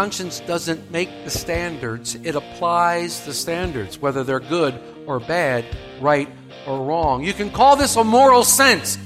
[0.00, 4.74] Conscience doesn't make the standards, it applies the standards, whether they're good
[5.06, 5.62] or bad,
[6.00, 6.26] right
[6.66, 7.22] or wrong.
[7.22, 8.96] You can call this a moral sense,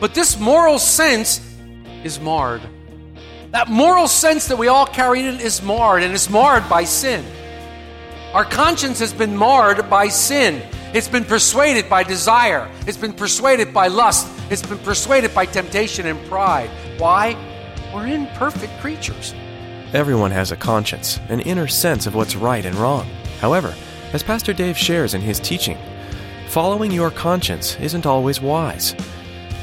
[0.00, 1.46] but this moral sense
[2.04, 2.62] is marred.
[3.50, 7.22] That moral sense that we all carry in is marred, and it's marred by sin.
[8.32, 10.62] Our conscience has been marred by sin.
[10.94, 12.66] It's been persuaded by desire.
[12.86, 14.26] It's been persuaded by lust.
[14.48, 16.70] It's been persuaded by temptation and pride.
[16.96, 17.36] Why?
[17.92, 19.34] We're imperfect creatures.
[19.92, 23.08] Everyone has a conscience, an inner sense of what's right and wrong.
[23.40, 23.74] However,
[24.12, 25.76] as Pastor Dave shares in his teaching,
[26.46, 28.94] following your conscience isn't always wise.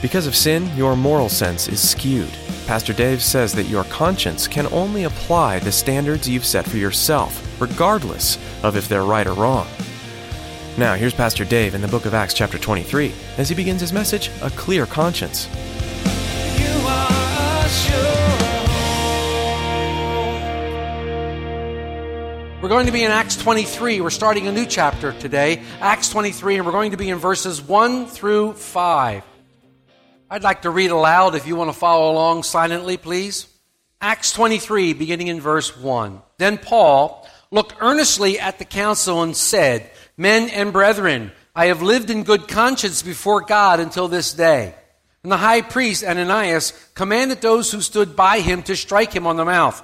[0.01, 2.29] Because of sin, your moral sense is skewed.
[2.65, 7.41] Pastor Dave says that your conscience can only apply the standards you've set for yourself,
[7.61, 9.65] regardless of if they're right or wrong.
[10.77, 13.93] Now, here's Pastor Dave in the book of Acts, chapter 23, as he begins his
[13.93, 15.47] message, A Clear Conscience.
[22.59, 24.01] We're going to be in Acts 23.
[24.01, 27.61] We're starting a new chapter today, Acts 23, and we're going to be in verses
[27.61, 29.23] 1 through 5.
[30.31, 33.45] I'd like to read aloud if you want to follow along silently, please.
[34.01, 36.19] Acts 23, beginning in verse 1.
[36.39, 42.09] Then Paul looked earnestly at the council and said, Men and brethren, I have lived
[42.09, 44.73] in good conscience before God until this day.
[45.21, 49.37] And the high priest Ananias commanded those who stood by him to strike him on
[49.37, 49.83] the mouth.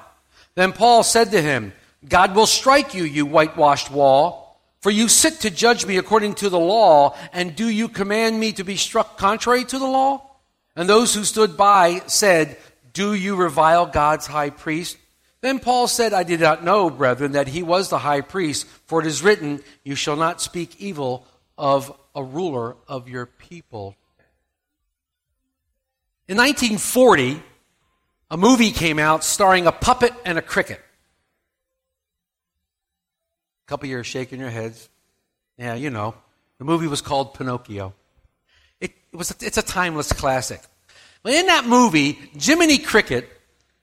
[0.56, 1.72] Then Paul said to him,
[2.08, 4.44] God will strike you, you whitewashed wall.
[4.82, 8.52] For you sit to judge me according to the law, and do you command me
[8.54, 10.30] to be struck contrary to the law?
[10.76, 12.58] And those who stood by said,
[12.92, 14.98] Do you revile God's high priest?
[15.40, 19.00] Then Paul said, I did not know, brethren, that he was the high priest, for
[19.00, 21.26] it is written, You shall not speak evil
[21.58, 23.96] of a ruler of your people.
[26.28, 27.42] In 1940,
[28.32, 30.82] a movie came out starring a puppet and a cricket.
[33.66, 34.90] A couple years shaking your heads.
[35.58, 36.16] Yeah, you know.
[36.60, 37.94] The movie was called Pinocchio.
[38.80, 40.62] It, it was, it's a timeless classic.
[41.24, 43.30] But in that movie, Jiminy Cricket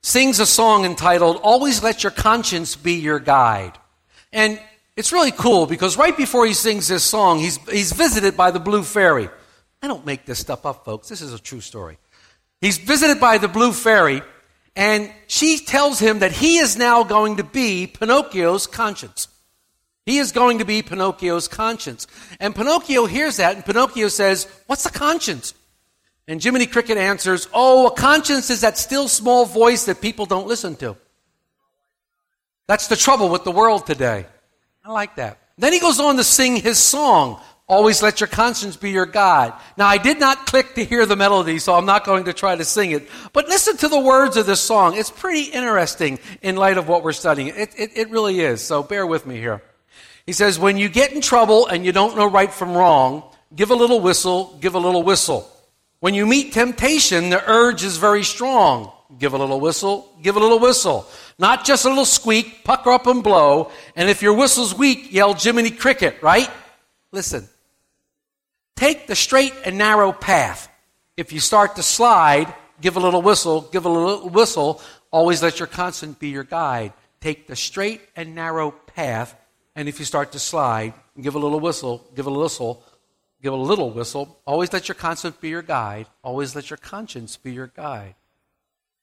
[0.03, 3.73] sings a song entitled Always Let Your Conscience Be Your Guide.
[4.33, 4.61] And
[4.97, 8.61] it's really cool because right before he sings this song, he's, he's visited by the
[8.61, 9.29] Blue Fairy.
[9.83, 11.09] I don't make this stuff up, folks.
[11.09, 11.99] This is a true story.
[12.61, 14.21] He's visited by the Blue Fairy,
[14.77, 19.29] and she tells him that he is now going to be Pinocchio's conscience.
[20.07, 22.07] He is going to be Pinocchio's conscience.
[22.41, 25.55] And Pinocchio hears that, and Pinocchio says, What's a conscience?
[26.27, 30.47] And Jiminy Cricket answers, Oh, a conscience is that still small voice that people don't
[30.47, 30.97] listen to.
[32.67, 34.27] That's the trouble with the world today.
[34.85, 35.39] I like that.
[35.59, 39.53] Then he goes on to sing his song, Always Let Your Conscience Be Your God.
[39.77, 42.57] Now, I did not click to hear the melody, so I'm not going to try
[42.57, 43.09] to sing it.
[43.33, 44.97] But listen to the words of this song.
[44.97, 47.49] It's pretty interesting in light of what we're studying.
[47.49, 49.63] It, it, it really is, so bear with me here.
[50.27, 53.23] He says, When you get in trouble and you don't know right from wrong,
[53.55, 55.51] give a little whistle, give a little whistle.
[56.01, 58.93] When you meet temptation, the urge is very strong.
[59.19, 61.07] Give a little whistle, give a little whistle.
[61.39, 63.73] Not just a little squeak, pucker up and blow.
[63.97, 66.49] And if your whistle's weak, yell Jiminy Cricket, right?
[67.13, 67.49] Listen.
[68.77, 70.69] Take the straight and narrow path.
[71.17, 74.81] If you start to slide, give a little whistle, give a little whistle.
[75.11, 76.93] Always let your constant be your guide.
[77.21, 79.35] Take the straight and narrow path.
[79.77, 82.85] And if you start to slide, give a little whistle, give a little whistle,
[83.43, 84.41] give a little whistle.
[84.47, 86.07] Always let your conscience be your guide.
[86.23, 88.15] Always let your conscience be your guide.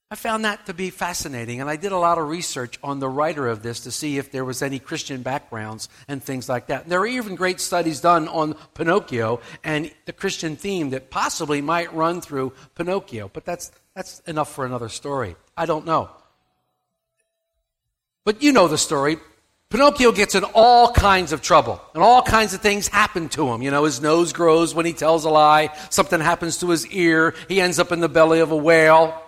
[0.10, 3.10] I found that to be fascinating, and I did a lot of research on the
[3.10, 6.84] writer of this to see if there was any Christian backgrounds and things like that.
[6.84, 11.60] And There are even great studies done on Pinocchio and the Christian theme that possibly
[11.60, 15.36] might run through Pinocchio, but that's, that's enough for another story.
[15.58, 16.10] I don't know.
[18.24, 19.18] But you know the story.
[19.70, 23.62] Pinocchio gets in all kinds of trouble, and all kinds of things happen to him.
[23.62, 27.36] You know, his nose grows when he tells a lie, something happens to his ear,
[27.50, 29.22] he ends up in the belly of a whale.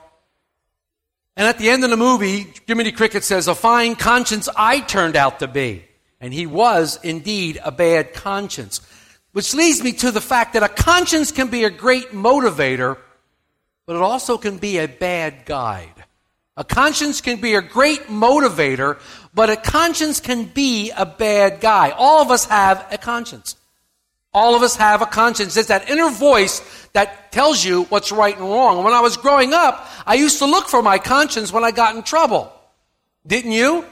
[1.36, 5.16] And at the end of the movie, Jiminy Cricket says, A fine conscience I turned
[5.16, 5.86] out to be.
[6.22, 8.82] And he was indeed a bad conscience.
[9.32, 12.98] Which leads me to the fact that a conscience can be a great motivator,
[13.86, 15.99] but it also can be a bad guide.
[16.60, 19.00] A conscience can be a great motivator,
[19.34, 21.92] but a conscience can be a bad guy.
[21.92, 23.56] All of us have a conscience.
[24.34, 25.56] All of us have a conscience.
[25.56, 26.60] It's that inner voice
[26.92, 28.84] that tells you what's right and wrong.
[28.84, 31.96] When I was growing up, I used to look for my conscience when I got
[31.96, 32.52] in trouble.
[33.26, 33.86] Didn't you?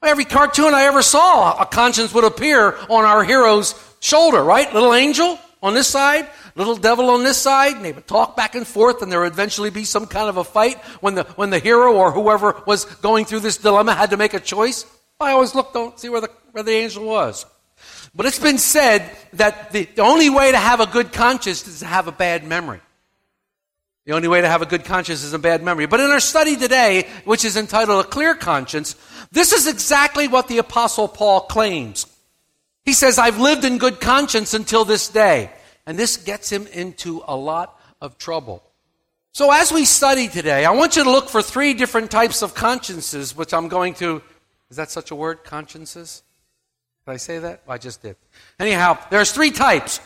[0.00, 4.72] Every cartoon I ever saw, a conscience would appear on our hero's shoulder, right?
[4.72, 8.54] Little angel on this side, little devil on this side, and they would talk back
[8.54, 11.50] and forth, and there would eventually be some kind of a fight when the, when
[11.50, 14.84] the hero or whoever was going through this dilemma had to make a choice.
[15.20, 17.44] I always looked to see where the, where the angel was.
[18.14, 21.80] But it's been said that the, the only way to have a good conscience is
[21.80, 22.80] to have a bad memory.
[24.06, 25.86] The only way to have a good conscience is a bad memory.
[25.86, 28.96] But in our study today, which is entitled A Clear Conscience,
[29.30, 32.06] this is exactly what the Apostle Paul claims.
[32.88, 35.50] He says, I've lived in good conscience until this day.
[35.84, 38.62] And this gets him into a lot of trouble.
[39.32, 42.54] So as we study today, I want you to look for three different types of
[42.54, 44.22] consciences, which I'm going to,
[44.70, 46.22] is that such a word, consciences?
[47.04, 47.60] Did I say that?
[47.68, 48.16] I just did.
[48.58, 50.00] Anyhow, there's three types.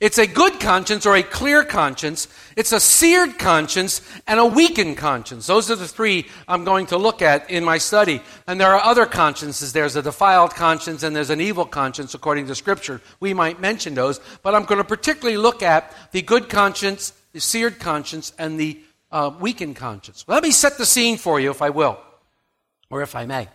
[0.00, 2.28] It's a good conscience or a clear conscience.
[2.56, 5.46] It's a seared conscience and a weakened conscience.
[5.46, 8.20] Those are the three I'm going to look at in my study.
[8.46, 9.72] And there are other consciences.
[9.72, 13.00] There's a defiled conscience and there's an evil conscience according to Scripture.
[13.20, 17.40] We might mention those, but I'm going to particularly look at the good conscience, the
[17.40, 18.80] seared conscience, and the
[19.10, 20.24] uh, weakened conscience.
[20.26, 21.98] Let me set the scene for you, if I will,
[22.90, 23.48] or if I may.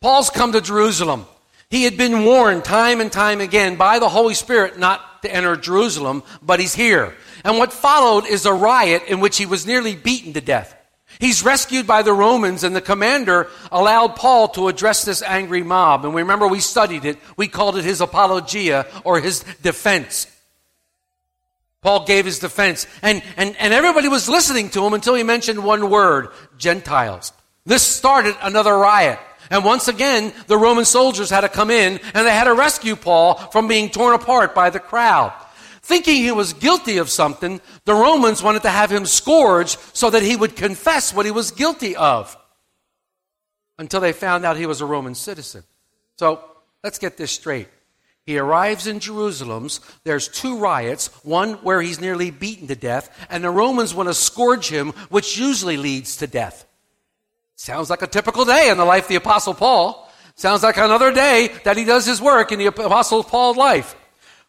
[0.00, 1.26] Paul's come to Jerusalem.
[1.70, 5.56] He had been warned time and time again by the Holy Spirit not to enter
[5.56, 7.14] Jerusalem, but he's here.
[7.44, 10.76] And what followed is a riot in which he was nearly beaten to death.
[11.18, 16.04] He's rescued by the Romans, and the commander allowed Paul to address this angry mob.
[16.04, 17.18] And we remember we studied it.
[17.36, 20.26] We called it his apologia or his defense.
[21.82, 25.64] Paul gave his defense, and, and, and everybody was listening to him until he mentioned
[25.64, 27.32] one word Gentiles.
[27.66, 29.18] This started another riot.
[29.52, 32.96] And once again, the Roman soldiers had to come in and they had to rescue
[32.96, 35.30] Paul from being torn apart by the crowd.
[35.82, 40.22] Thinking he was guilty of something, the Romans wanted to have him scourged so that
[40.22, 42.34] he would confess what he was guilty of.
[43.78, 45.64] Until they found out he was a Roman citizen.
[46.18, 46.42] So,
[46.82, 47.68] let's get this straight.
[48.24, 49.68] He arrives in Jerusalem.
[50.04, 54.14] There's two riots, one where he's nearly beaten to death, and the Romans want to
[54.14, 56.64] scourge him, which usually leads to death.
[57.56, 60.10] Sounds like a typical day in the life of the Apostle Paul.
[60.34, 63.94] Sounds like another day that he does his work in the Apostle Paul's life.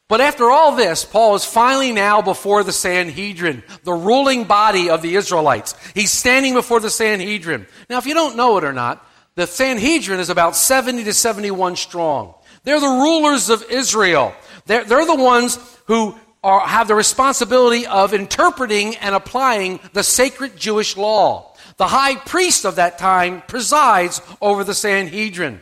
[0.07, 5.01] But after all this, Paul is finally now before the Sanhedrin, the ruling body of
[5.01, 5.75] the Israelites.
[5.93, 7.67] He's standing before the Sanhedrin.
[7.89, 9.05] Now, if you don't know it or not,
[9.35, 12.35] the Sanhedrin is about 70 to 71 strong.
[12.63, 14.35] They're the rulers of Israel.
[14.65, 15.57] They're, they're the ones
[15.87, 21.52] who are, have the responsibility of interpreting and applying the sacred Jewish law.
[21.83, 25.61] The high priest of that time presides over the Sanhedrin.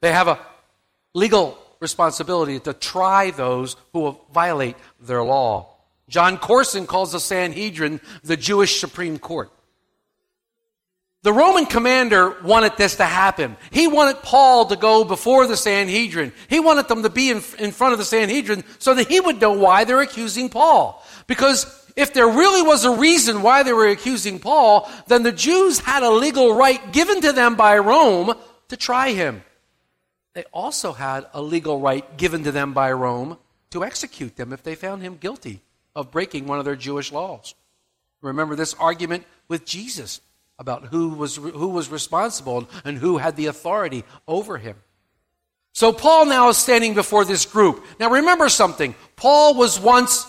[0.00, 0.38] They have a
[1.12, 5.74] legal responsibility to try those who violate their law.
[6.08, 9.52] Jon Courson calls the Sanhedrin the Jewish Supreme Court.
[11.20, 13.58] The Roman commander wanted this to happen.
[13.72, 16.32] He wanted Paul to go before the Sanhedrin.
[16.48, 19.38] He wanted them to be in, in front of the Sanhedrin so that he would
[19.38, 21.04] know why they're accusing Paul.
[21.26, 25.78] Because if there really was a reason why they were accusing Paul, then the Jews
[25.78, 28.34] had a legal right given to them by Rome
[28.68, 29.44] to try him.
[30.34, 33.38] They also had a legal right given to them by Rome
[33.70, 35.60] to execute them if they found him guilty
[35.94, 37.54] of breaking one of their Jewish laws.
[38.20, 40.20] Remember this argument with Jesus
[40.58, 44.76] about who was, who was responsible and who had the authority over him.
[45.72, 47.84] So Paul now is standing before this group.
[47.98, 48.94] Now remember something.
[49.16, 50.24] Paul was once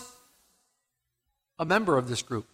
[1.58, 2.46] a member of this group.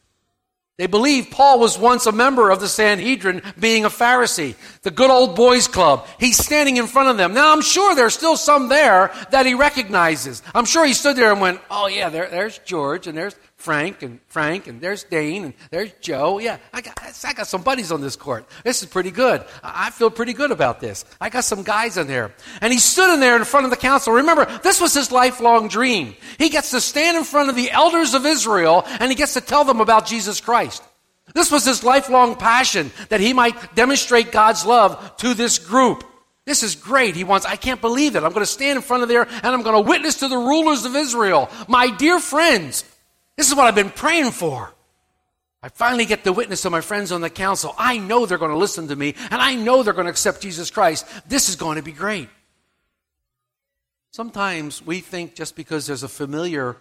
[0.78, 5.10] They believe Paul was once a member of the Sanhedrin, being a Pharisee, the good
[5.10, 6.06] old boys club.
[6.18, 7.34] He's standing in front of them.
[7.34, 10.42] Now, I'm sure there's still some there that he recognizes.
[10.54, 14.02] I'm sure he stood there and went, Oh, yeah, there, there's George, and there's Frank,
[14.02, 16.40] and Frank, and there's Dane, and there's Joe.
[16.40, 18.44] Yeah, I got, I got some buddies on this court.
[18.64, 19.44] This is pretty good.
[19.62, 21.04] I feel pretty good about this.
[21.20, 22.34] I got some guys in there.
[22.60, 24.14] And he stood in there in front of the council.
[24.14, 26.16] Remember, this was his lifelong dream.
[26.38, 29.40] He gets to stand in front of the elders of Israel, and he gets to
[29.40, 30.82] tell them about Jesus Christ.
[31.32, 36.02] This was his lifelong passion that he might demonstrate God's love to this group.
[36.44, 37.14] This is great.
[37.14, 38.24] He wants, I can't believe it.
[38.24, 40.36] I'm going to stand in front of there and I'm going to witness to the
[40.36, 41.48] rulers of Israel.
[41.68, 42.84] My dear friends,
[43.36, 44.72] this is what I've been praying for.
[45.62, 47.74] I finally get the witness of my friends on the council.
[47.78, 50.40] I know they're going to listen to me, and I know they're going to accept
[50.40, 51.06] Jesus Christ.
[51.28, 52.28] This is going to be great.
[54.10, 56.76] Sometimes we think just because there's a familiar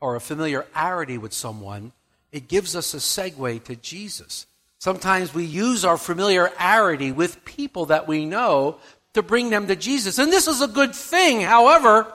[0.00, 1.92] or a familiarity with someone,
[2.32, 4.46] it gives us a segue to Jesus.
[4.78, 8.78] Sometimes we use our familiarity with people that we know
[9.14, 10.18] to bring them to Jesus.
[10.18, 11.40] And this is a good thing.
[11.40, 12.12] However,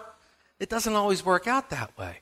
[0.60, 2.21] it doesn't always work out that way.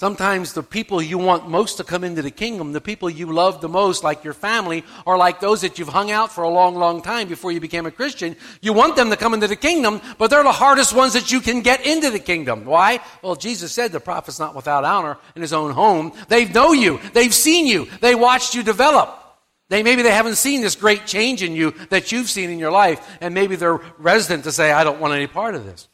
[0.00, 3.60] Sometimes the people you want most to come into the kingdom, the people you love
[3.60, 6.74] the most, like your family, or like those that you've hung out for a long,
[6.74, 10.00] long time before you became a Christian, you want them to come into the kingdom,
[10.16, 12.64] but they're the hardest ones that you can get into the kingdom.
[12.64, 13.00] Why?
[13.20, 16.14] Well, Jesus said the prophet's not without honor in his own home.
[16.28, 16.98] They know you.
[17.12, 17.86] They've seen you.
[18.00, 19.14] They watched you develop.
[19.68, 22.72] They maybe they haven't seen this great change in you that you've seen in your
[22.72, 25.90] life, and maybe they're resident to say, I don't want any part of this.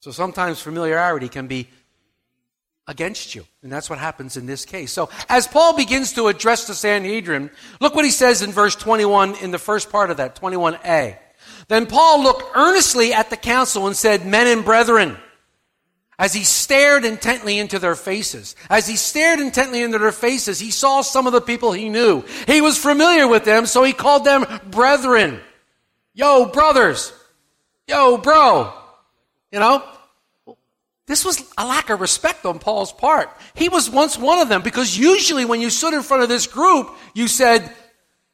[0.00, 1.68] So sometimes familiarity can be
[2.88, 3.44] against you.
[3.62, 4.90] And that's what happens in this case.
[4.90, 9.36] So as Paul begins to address the Sanhedrin, look what he says in verse 21
[9.36, 11.18] in the first part of that, 21a.
[11.68, 15.18] Then Paul looked earnestly at the council and said, Men and brethren,
[16.18, 20.70] as he stared intently into their faces, as he stared intently into their faces, he
[20.70, 22.24] saw some of the people he knew.
[22.46, 25.40] He was familiar with them, so he called them brethren.
[26.14, 27.12] Yo, brothers.
[27.86, 28.72] Yo, bro.
[29.52, 29.84] You know,
[31.08, 33.30] this was a lack of respect on Paul's part.
[33.54, 36.46] He was once one of them because usually when you stood in front of this
[36.46, 37.74] group, you said,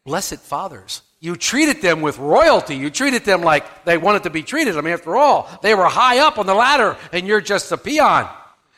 [0.05, 1.01] Blessed fathers.
[1.21, 2.77] You treated them with royalty.
[2.77, 4.77] You treated them like they wanted to be treated.
[4.77, 7.79] I mean, after all, they were high up on the ladder and you're just a
[7.79, 8.29] peon.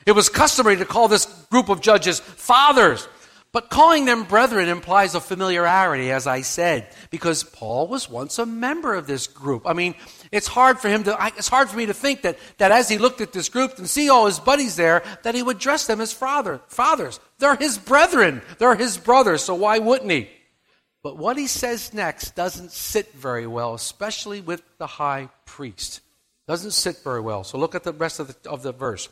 [0.07, 3.09] It was customary to call this group of judges fathers.
[3.57, 8.45] But calling them brethren implies a familiarity, as I said, because Paul was once a
[8.45, 9.63] member of this group.
[9.65, 9.95] I mean,
[10.31, 12.99] it's hard for him to, it's hard for me to think that, that as he
[12.99, 16.03] looked at this group and see all his buddies there, that he would dress them
[16.03, 17.19] as father, fathers.
[17.39, 18.43] They're his brethren.
[18.59, 20.29] They're his brothers, so why wouldn't he?
[21.03, 26.03] But what he says next doesn't sit very well, especially with the high priest.
[26.47, 27.43] Doesn't sit very well.
[27.43, 29.09] So look at the rest of the, of the verse.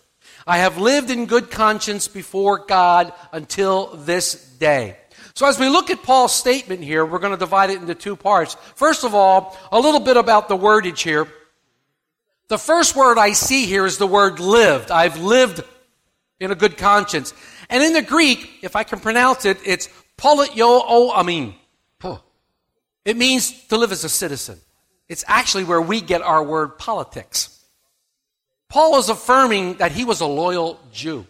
[0.46, 4.96] I have lived in good conscience before God until this day.
[5.34, 8.14] So as we look at Paul's statement here, we're going to divide it into two
[8.14, 8.56] parts.
[8.74, 11.26] First of all, a little bit about the wordage here.
[12.48, 14.90] The first word I see here is the word lived.
[14.90, 15.64] I've lived
[16.38, 17.34] in a good conscience.
[17.68, 19.88] And in the Greek, if I can pronounce it, it's
[20.18, 21.54] politio o amin.
[23.04, 24.58] It means to live as a citizen.
[25.08, 27.53] It's actually where we get our word politics.
[28.74, 31.28] Paul is affirming that he was a loyal Jew.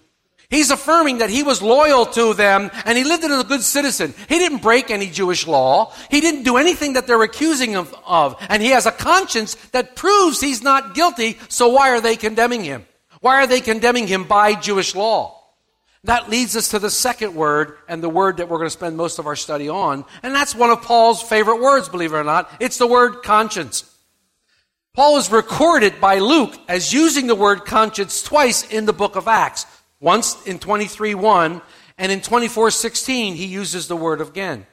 [0.48, 4.14] He's affirming that he was loyal to them and he lived as a good citizen.
[4.30, 5.92] He didn't break any Jewish law.
[6.10, 8.42] He didn't do anything that they're accusing him of.
[8.48, 12.64] And he has a conscience that proves he's not guilty, so why are they condemning
[12.64, 12.86] him?
[13.20, 15.38] Why are they condemning him by Jewish law?
[16.04, 18.96] That leads us to the second word and the word that we're going to spend
[18.96, 20.06] most of our study on.
[20.22, 22.50] And that's one of Paul's favorite words, believe it or not.
[22.58, 23.93] It's the word conscience.
[24.94, 29.26] Paul is recorded by Luke as using the word conscience twice in the book of
[29.26, 29.66] Acts.
[30.00, 31.60] Once in 23:1
[31.98, 34.68] and in 24:16 he uses the word again.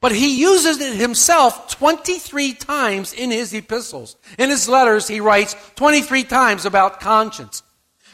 [0.00, 4.14] But he uses it himself 23 times in his epistles.
[4.38, 7.64] In his letters he writes 23 times about conscience.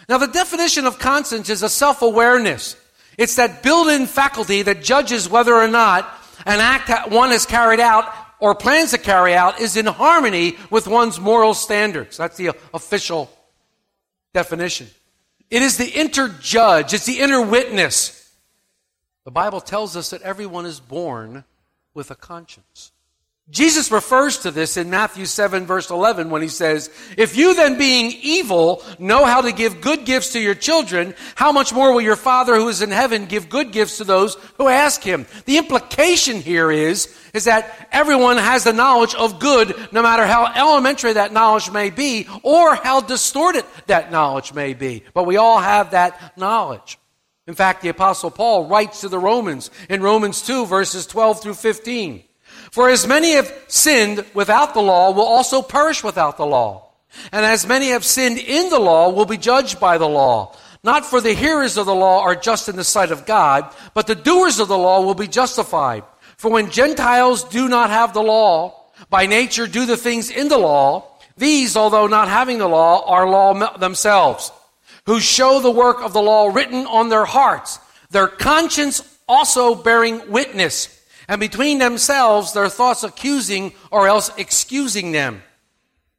[0.09, 2.75] Now, the definition of conscience is a self awareness.
[3.19, 6.09] It's that built in faculty that judges whether or not
[6.47, 10.87] an act one has carried out or plans to carry out is in harmony with
[10.87, 12.17] one's moral standards.
[12.17, 13.31] That's the official
[14.33, 14.89] definition.
[15.51, 18.17] It is the inner judge, it's the inner witness.
[19.25, 21.45] The Bible tells us that everyone is born
[21.93, 22.93] with a conscience.
[23.51, 27.79] Jesus refers to this in Matthew 7 verse 11 when he says, If you then
[27.79, 32.01] being evil know how to give good gifts to your children, how much more will
[32.01, 35.27] your Father who is in heaven give good gifts to those who ask him?
[35.47, 40.53] The implication here is, is that everyone has the knowledge of good no matter how
[40.55, 45.03] elementary that knowledge may be or how distorted that knowledge may be.
[45.13, 46.99] But we all have that knowledge.
[47.49, 51.55] In fact, the apostle Paul writes to the Romans in Romans 2 verses 12 through
[51.55, 52.23] 15.
[52.71, 56.91] For as many have sinned without the law will also perish without the law.
[57.33, 60.57] And as many have sinned in the law will be judged by the law.
[60.83, 64.07] Not for the hearers of the law are just in the sight of God, but
[64.07, 66.05] the doers of the law will be justified.
[66.37, 70.59] For when Gentiles do not have the law, by nature do the things in the
[70.59, 74.53] law, these, although not having the law, are law themselves,
[75.07, 77.79] who show the work of the law written on their hearts,
[78.11, 81.00] their conscience also bearing witness
[81.31, 85.43] and between themselves their thoughts accusing or else excusing them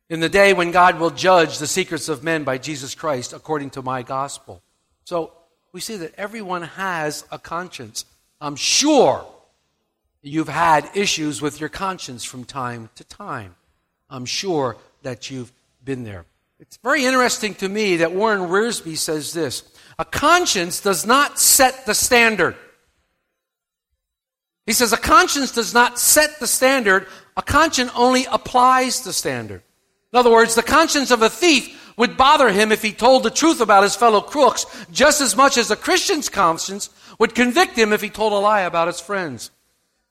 [0.09, 3.71] in the day when God will judge the secrets of men by Jesus Christ according
[3.71, 4.63] to my gospel.
[5.03, 5.33] So
[5.73, 8.05] we see that everyone has a conscience.
[8.39, 9.25] I'm sure
[10.21, 13.55] you've had issues with your conscience from time to time.
[14.09, 15.51] I'm sure that you've
[15.83, 16.25] been there.
[16.57, 19.63] It's very interesting to me that Warren Wiersbe says this
[19.99, 22.55] A conscience does not set the standard.
[24.65, 29.63] He says a conscience does not set the standard, a conscience only applies the standard.
[30.13, 33.29] In other words, the conscience of a thief would bother him if he told the
[33.29, 36.89] truth about his fellow crooks just as much as a Christian's conscience
[37.19, 39.51] would convict him if he told a lie about his friends.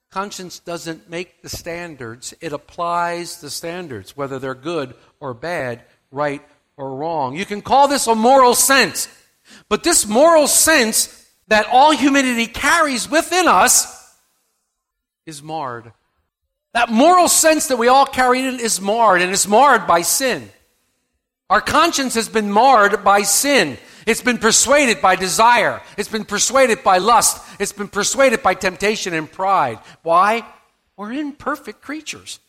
[0.09, 5.81] Conscience doesn't make the standards, it applies the standards, whether they're good or bad,
[6.11, 6.41] right
[6.75, 7.35] or wrong.
[7.35, 9.07] You can call this a moral sense,
[9.69, 14.00] but this moral sense that all humanity carries within us
[15.31, 15.91] is marred.
[16.73, 20.49] That moral sense that we all carry in is marred, and it's marred by sin.
[21.49, 23.77] Our conscience has been marred by sin.
[24.05, 25.81] It's been persuaded by desire.
[25.97, 27.43] It's been persuaded by lust.
[27.59, 29.79] It's been persuaded by temptation and pride.
[30.03, 30.45] Why?
[30.95, 32.39] We're imperfect creatures.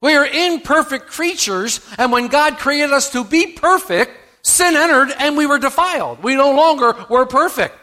[0.00, 4.10] We are imperfect creatures, and when God created us to be perfect,
[4.42, 6.22] sin entered and we were defiled.
[6.22, 7.76] We no longer were perfect.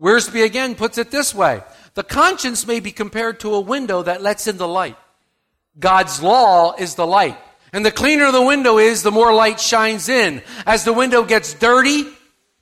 [0.00, 1.62] Wiersbe again puts it this way
[1.98, 4.96] the conscience may be compared to a window that lets in the light.
[5.80, 7.36] God's law is the light.
[7.72, 10.40] And the cleaner the window is, the more light shines in.
[10.64, 12.04] As the window gets dirty,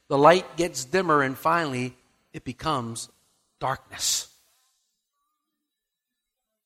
[0.08, 1.94] the light gets dimmer, and finally,
[2.32, 3.10] it becomes
[3.60, 4.28] darkness.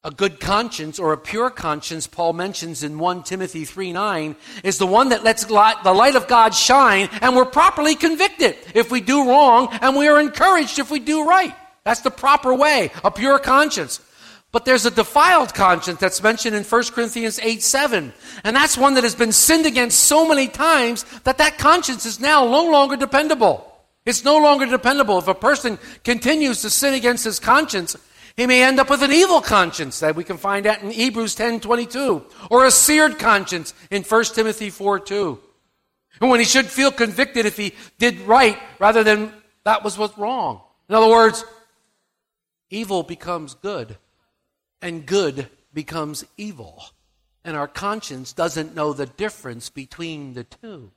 [0.05, 4.79] A good conscience or a pure conscience, Paul mentions in 1 Timothy 3 9, is
[4.79, 9.01] the one that lets the light of God shine and we're properly convicted if we
[9.01, 11.57] do wrong and we are encouraged if we do right.
[11.85, 14.01] That's the proper way, a pure conscience.
[14.53, 18.13] But there's a defiled conscience that's mentioned in 1 Corinthians 8 7.
[18.43, 22.19] And that's one that has been sinned against so many times that that conscience is
[22.19, 23.67] now no longer dependable.
[24.05, 25.19] It's no longer dependable.
[25.19, 27.97] If a person continues to sin against his conscience,
[28.37, 31.35] he may end up with an evil conscience that we can find out in Hebrews
[31.37, 35.39] 10 22, or a seared conscience in 1 Timothy 4 2.
[36.21, 39.33] And when he should feel convicted if he did right rather than
[39.65, 40.61] that was what's wrong.
[40.89, 41.45] In other words,
[42.71, 43.99] evil becomes good,
[44.81, 46.83] and good becomes evil.
[47.45, 50.91] And our conscience doesn't know the difference between the two.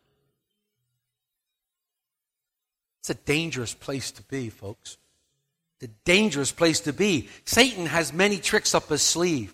[3.02, 4.98] It's a dangerous place to be, folks.
[5.76, 7.30] It's a dangerous place to be.
[7.46, 9.54] Satan has many tricks up his sleeve.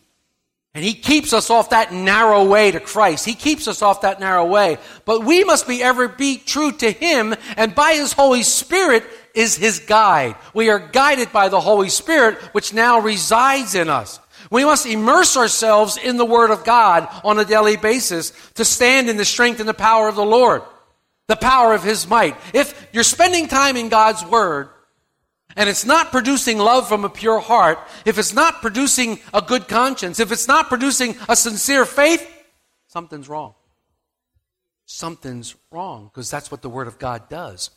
[0.76, 3.26] And he keeps us off that narrow way to Christ.
[3.26, 4.78] He keeps us off that narrow way.
[5.04, 9.04] But we must be ever be true to him, and by his Holy Spirit
[9.36, 10.36] is his guide.
[10.54, 14.20] We are guided by the Holy Spirit, which now resides in us.
[14.50, 19.10] We must immerse ourselves in the Word of God on a daily basis to stand
[19.10, 20.62] in the strength and the power of the Lord,
[21.28, 22.36] the power of His might.
[22.54, 24.70] If you're spending time in God's Word,
[25.56, 29.68] and it's not producing love from a pure heart, if it's not producing a good
[29.68, 32.26] conscience, if it's not producing a sincere faith,
[32.88, 33.56] something's wrong.
[34.86, 37.70] Something's wrong, because that's what the Word of God does.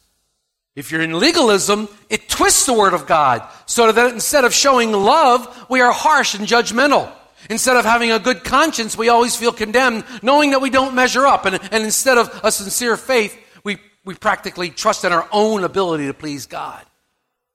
[0.74, 4.92] If you're in legalism, it twists the Word of God so that instead of showing
[4.92, 7.12] love, we are harsh and judgmental.
[7.50, 11.26] Instead of having a good conscience, we always feel condemned, knowing that we don't measure
[11.26, 11.44] up.
[11.44, 16.06] And, and instead of a sincere faith, we, we practically trust in our own ability
[16.06, 16.84] to please God.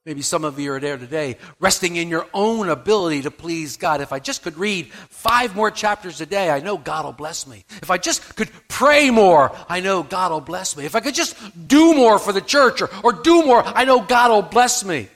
[0.08, 4.00] Maybe some of you are there today, resting in your own ability to please God.
[4.00, 7.46] If I just could read five more chapters a day, I know God will bless
[7.46, 7.66] me.
[7.82, 10.86] If I just could pray more, I know God will bless me.
[10.86, 11.36] If I could just
[11.68, 15.10] do more for the church or, or do more, I know God will bless me.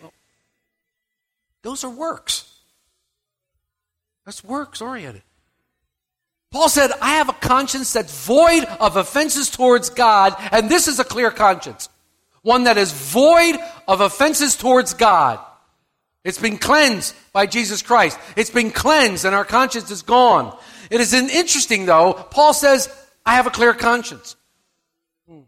[1.62, 2.54] Those are works.
[4.26, 5.22] That's works oriented.
[6.52, 11.00] Paul said, I have a conscience that's void of offenses towards God, and this is
[11.00, 11.88] a clear conscience
[12.44, 15.40] one that is void of offenses towards God.
[16.24, 18.20] It's been cleansed by Jesus Christ.
[18.36, 20.56] It's been cleansed and our conscience is gone.
[20.90, 22.94] It is interesting though, Paul says,
[23.26, 24.36] I have a clear conscience.
[25.28, 25.42] Hmm.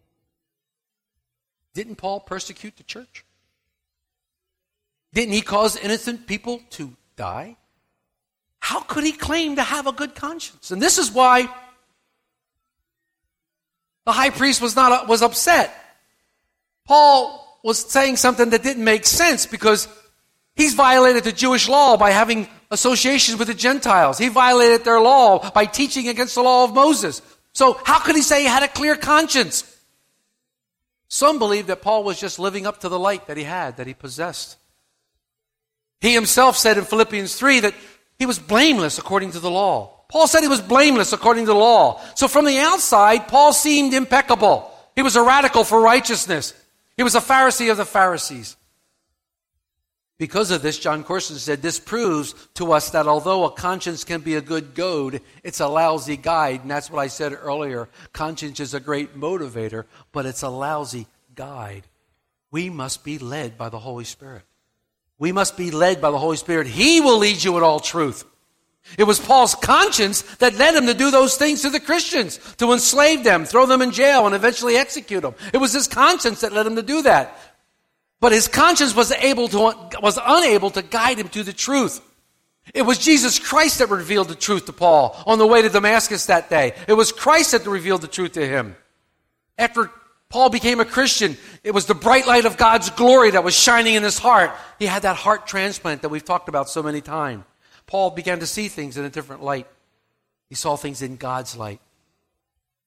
[1.74, 3.26] Didn't Paul persecute the church?
[5.14, 7.58] Didn't he cause innocent people to die?
[8.60, 10.72] How could he claim to have a good conscience?
[10.72, 11.48] And this is why
[14.06, 15.83] the high priest was not was upset
[16.86, 19.88] Paul was saying something that didn't make sense because
[20.56, 24.18] he's violated the Jewish law by having associations with the Gentiles.
[24.18, 27.22] He violated their law by teaching against the law of Moses.
[27.54, 29.70] So how could he say he had a clear conscience?
[31.08, 33.88] Some believe that Paul was just living up to the light that he had, that
[33.88, 34.58] he possessed.
[36.02, 37.76] He himself said in Philippians 3 that
[38.20, 40.04] he was blameless according to the law.
[40.10, 42.02] Paul said he was blameless according to the law.
[42.16, 44.70] So from the outside, Paul seemed impeccable.
[44.96, 46.54] He was a radical for righteousness.
[46.98, 48.56] He was a Pharisee of the Pharisees.
[50.20, 54.22] Because of this, Jon Courson said, this proves to us that although a conscience can
[54.22, 56.62] be a good goad, it's a lousy guide.
[56.62, 57.90] And that's what I said earlier.
[58.14, 61.84] Conscience is a great motivator, but it's a lousy guide.
[62.52, 64.44] We must be led by the Holy Spirit.
[65.18, 66.68] We must be led by the Holy Spirit.
[66.68, 68.24] He will lead you in all truth.
[68.98, 72.74] It was Paul's conscience that led him to do those things to the Christians, to
[72.74, 75.36] enslave them, throw them in jail, and eventually execute them.
[75.54, 77.38] It was his conscience that led him to do that.
[78.20, 79.58] But his conscience was able to,
[80.02, 82.02] was unable to guide him to the truth.
[82.74, 86.28] It was Jesus Christ that revealed the truth to Paul on the way to Damascus
[86.28, 86.74] that day.
[86.88, 88.76] It was Christ that revealed the truth to him.
[89.58, 89.92] After
[90.30, 93.96] Paul became a Christian, it was the bright light of God's glory that was shining
[93.96, 94.52] in his heart.
[94.80, 97.44] He had that heart transplant that we've talked about so many times.
[97.86, 99.68] Paul began to see things in a different light.
[100.50, 101.80] He saw things in God's light.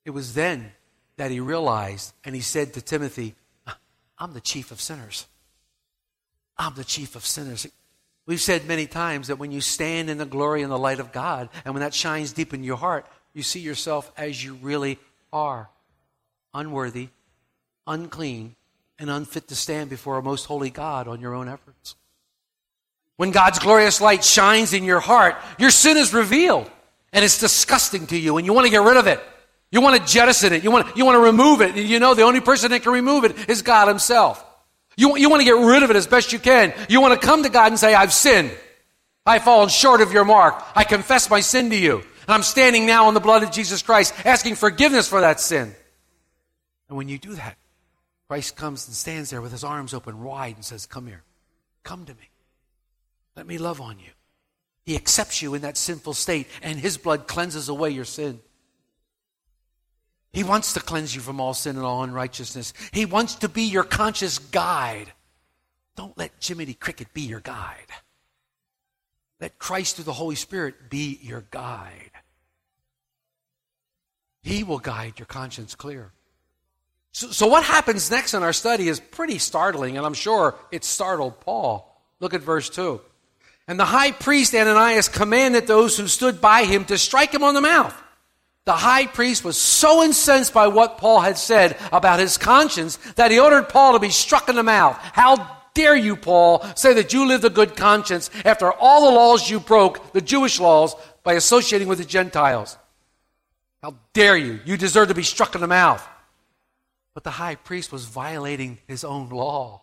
[0.05, 0.73] It was then
[1.17, 3.35] that he realized and he said to Timothy,
[3.67, 3.73] uh,
[4.19, 5.27] I'm the chief of sinners.
[6.59, 7.67] I'm the chief of sinners.
[8.27, 11.13] We've said many times that when you stand in the glory and the light of
[11.13, 14.99] God, and when that shines deep in your heart, you see yourself as you really
[15.33, 15.69] are
[16.55, 17.09] unworthy,
[17.87, 18.57] unclean,
[18.99, 21.95] and unfit to stand before a most holy God on your own efforts.
[23.17, 26.71] When God's glorious light shines in your heart, your sin is revealed,
[27.13, 29.21] and it's disgusting to you, and you want to get rid of it.
[29.71, 30.63] You want to jettison it.
[30.63, 31.77] You want, you want to remove it.
[31.77, 34.45] You know the only person that can remove it is God Himself.
[34.97, 36.73] You, you want to get rid of it as best you can.
[36.89, 38.51] You want to come to God and say, I've sinned.
[39.27, 40.63] I've fallen short of your mark.
[40.75, 41.97] I confess my sin to you.
[41.97, 45.75] And I'm standing now on the blood of Jesus Christ asking forgiveness for that sin.
[46.89, 47.57] And when you do that,
[48.29, 51.23] Christ comes and stands there with his arms open wide and says, Come here.
[51.83, 52.31] Come to me.
[53.37, 54.11] Let me love on you.
[54.85, 58.41] He accepts you in that sinful state, and his blood cleanses away your sin.
[60.33, 62.73] He wants to cleanse you from all sin and all unrighteousness.
[62.93, 65.13] He wants to be your conscious guide.
[65.97, 67.91] Don't let Jiminy Cricket be your guide.
[69.41, 72.11] Let Christ through the Holy Spirit be your guide.
[74.43, 76.13] He will guide your conscience clear.
[77.13, 80.85] So, so, what happens next in our study is pretty startling, and I'm sure it
[80.85, 81.93] startled Paul.
[82.21, 83.01] Look at verse 2.
[83.69, 87.55] And the high priest Ananias commanded those who stood by him to strike him on
[87.55, 87.95] the mouth.
[88.65, 93.31] The high priest was so incensed by what Paul had said about his conscience that
[93.31, 94.97] he ordered Paul to be struck in the mouth.
[95.01, 99.49] How dare you, Paul, say that you lived a good conscience after all the laws
[99.49, 102.77] you broke, the Jewish laws, by associating with the Gentiles?
[103.83, 104.59] How dare you?
[104.65, 106.07] You deserve to be struck in the mouth.
[107.15, 109.83] But the high priest was violating his own law.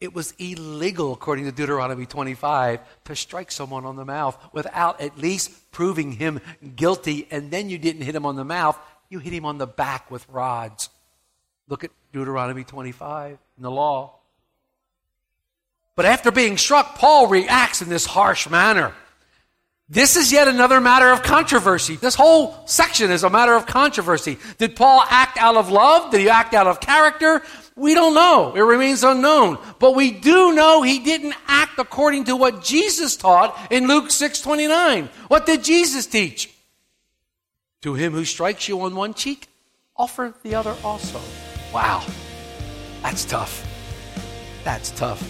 [0.00, 5.18] It was illegal, according to Deuteronomy 25, to strike someone on the mouth without at
[5.18, 6.40] least proving him
[6.74, 7.28] guilty.
[7.30, 8.78] And then you didn't hit him on the mouth,
[9.10, 10.88] you hit him on the back with rods.
[11.68, 14.14] Look at Deuteronomy 25 in the law.
[15.96, 18.94] But after being struck, Paul reacts in this harsh manner.
[19.90, 21.96] This is yet another matter of controversy.
[21.96, 24.38] This whole section is a matter of controversy.
[24.56, 26.12] Did Paul act out of love?
[26.12, 27.42] Did he act out of character?
[27.76, 28.52] We don't know.
[28.54, 29.58] It remains unknown.
[29.78, 35.08] But we do know he didn't act according to what Jesus taught in Luke 6:29.
[35.28, 36.50] What did Jesus teach?
[37.82, 39.48] To him who strikes you on one cheek,
[39.96, 41.20] offer the other also.
[41.72, 42.04] Wow.
[43.02, 43.64] That's tough.
[44.64, 45.22] That's tough.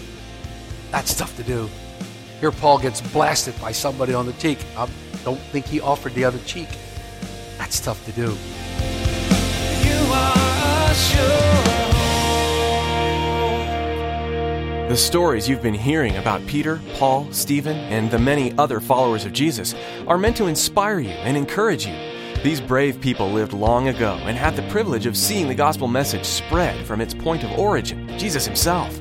[0.91, 1.69] That's tough to do.
[2.41, 4.57] Here Paul gets blasted by somebody on the cheek.
[4.75, 4.89] I
[5.23, 6.67] don't think he offered the other cheek.
[7.57, 8.35] That's tough to do.
[9.87, 10.31] You are.
[14.91, 19.31] The stories you've been hearing about Peter, Paul, Stephen, and the many other followers of
[19.31, 19.73] Jesus
[20.05, 21.95] are meant to inspire you and encourage you.
[22.43, 26.25] These brave people lived long ago and had the privilege of seeing the gospel message
[26.25, 28.99] spread from its point of origin, Jesus himself.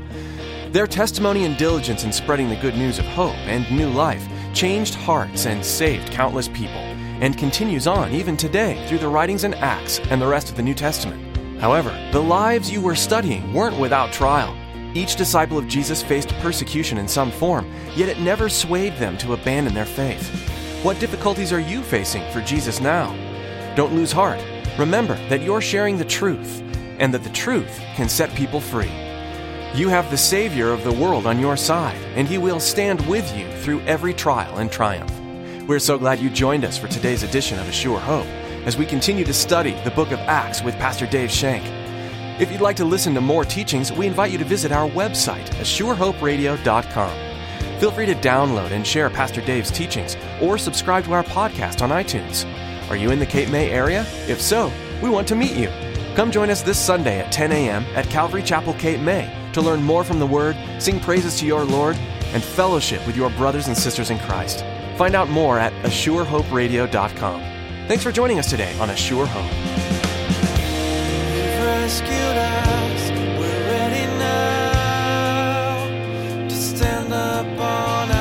[0.71, 4.25] Their testimony and diligence in spreading the good news of hope and new life
[4.55, 6.69] changed hearts and saved countless people,
[7.19, 10.63] and continues on even today through the writings and Acts and the rest of the
[10.63, 11.37] New Testament.
[11.61, 14.57] However, the lives you were studying weren't without trial.
[14.93, 19.35] Each disciple of Jesus faced persecution in some form, yet it never swayed them to
[19.35, 20.29] abandon their faith.
[20.83, 23.15] What difficulties are you facing for Jesus now?
[23.77, 24.43] Don't lose heart.
[24.79, 26.63] Remember that you're sharing the truth,
[26.99, 28.91] and that the truth can set people free.
[29.75, 33.33] You have the Savior of the world on your side, and He will stand with
[33.37, 35.13] you through every trial and triumph.
[35.69, 38.27] We're so glad you joined us for today's edition of A Sure Hope
[38.67, 41.80] as we continue to study the book of Acts with Pastor Dave Shank.
[42.41, 45.47] If you'd like to listen to more teachings, we invite you to visit our website,
[45.61, 47.79] ASureHoperadio.com.
[47.79, 51.91] Feel free to download and share Pastor Dave's teachings or subscribe to our podcast on
[51.91, 52.47] iTunes.
[52.91, 54.07] Are you in the Cape May area?
[54.27, 54.73] If so,
[55.03, 55.71] we want to meet you.
[56.17, 57.85] Come join us this Sunday at 10 a.m.
[57.95, 61.65] at Calvary Chapel, Cape May to learn more from the Word, sing praises to your
[61.65, 61.97] Lord,
[62.33, 64.65] and fellowship with your brothers and sisters in Christ.
[64.97, 67.41] Find out more at ASureHopeRadio.com.
[67.89, 68.89] Thanks for joining us today on
[71.93, 75.89] we're ready now
[76.49, 78.20] to stand up on our